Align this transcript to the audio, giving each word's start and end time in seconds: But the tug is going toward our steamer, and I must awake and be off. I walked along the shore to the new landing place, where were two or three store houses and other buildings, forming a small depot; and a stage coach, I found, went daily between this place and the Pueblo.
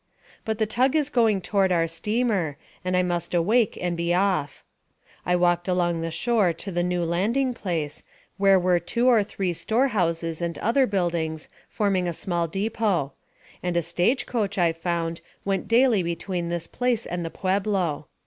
But 0.45 0.57
the 0.57 0.65
tug 0.65 0.95
is 0.95 1.11
going 1.11 1.41
toward 1.41 1.71
our 1.71 1.85
steamer, 1.85 2.57
and 2.83 2.97
I 2.97 3.03
must 3.03 3.35
awake 3.35 3.77
and 3.79 3.95
be 3.95 4.15
off. 4.15 4.63
I 5.27 5.35
walked 5.35 5.67
along 5.67 6.01
the 6.01 6.09
shore 6.09 6.53
to 6.53 6.71
the 6.71 6.81
new 6.81 7.03
landing 7.03 7.53
place, 7.53 8.01
where 8.37 8.59
were 8.59 8.79
two 8.79 9.05
or 9.07 9.23
three 9.23 9.53
store 9.53 9.89
houses 9.89 10.41
and 10.41 10.57
other 10.57 10.87
buildings, 10.87 11.49
forming 11.69 12.07
a 12.07 12.13
small 12.13 12.47
depot; 12.47 13.13
and 13.61 13.77
a 13.77 13.83
stage 13.83 14.25
coach, 14.25 14.57
I 14.57 14.73
found, 14.73 15.21
went 15.45 15.67
daily 15.67 16.01
between 16.01 16.49
this 16.49 16.65
place 16.65 17.05
and 17.05 17.23
the 17.23 17.29
Pueblo. 17.29 18.07